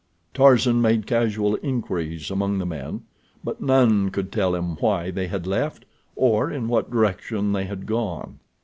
[0.33, 3.03] Tarzan made casual inquiries among the men,
[3.43, 5.85] but none could tell him why they had left,
[6.15, 8.39] or in what direction they had gone.